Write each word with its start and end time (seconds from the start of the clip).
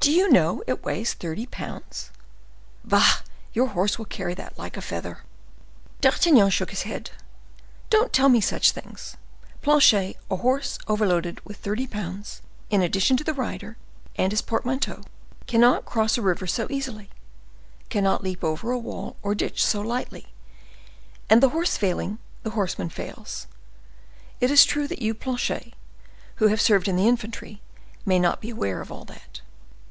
"Do 0.00 0.10
you 0.16 0.30
know 0.30 0.64
this 0.66 0.80
weighs 0.80 1.12
thirty 1.12 1.44
pounds?" 1.44 2.10
"Bah! 2.82 3.18
your 3.52 3.68
horse 3.68 3.98
will 3.98 4.06
carry 4.06 4.32
that 4.32 4.58
like 4.58 4.78
a 4.78 4.82
feather." 4.82 5.24
D'Artagnan 6.00 6.48
shook 6.48 6.70
his 6.70 6.82
head. 6.82 7.10
"Don't 7.90 8.10
tell 8.10 8.30
me 8.30 8.40
such 8.40 8.70
things, 8.70 9.18
Planchet: 9.60 10.16
a 10.30 10.36
horse 10.36 10.78
overloaded 10.88 11.44
with 11.44 11.58
thirty 11.58 11.86
pounds, 11.86 12.40
in 12.70 12.80
addition 12.80 13.18
to 13.18 13.24
the 13.24 13.34
rider 13.34 13.76
and 14.16 14.32
his 14.32 14.40
portmanteau, 14.40 15.02
cannot 15.46 15.84
cross 15.84 16.16
a 16.16 16.22
river 16.22 16.46
so 16.46 16.66
easily—cannot 16.70 18.24
leap 18.24 18.42
over 18.42 18.70
a 18.72 18.78
wall 18.78 19.16
or 19.22 19.34
ditch 19.34 19.62
so 19.62 19.82
lightly; 19.82 20.28
and 21.28 21.42
the 21.42 21.50
horse 21.50 21.76
failing, 21.76 22.18
the 22.42 22.52
horseman 22.58 22.88
fails. 22.88 23.46
It 24.40 24.50
is 24.50 24.64
true 24.64 24.88
that 24.88 25.02
you, 25.02 25.12
Planchet, 25.12 25.74
who 26.36 26.46
have 26.48 26.60
served 26.60 26.88
in 26.88 26.96
the 26.96 27.06
infantry, 27.06 27.60
may 28.06 28.18
not 28.18 28.40
be 28.40 28.48
aware 28.48 28.80
of 28.80 28.90
all 28.90 29.04
that." 29.04 29.42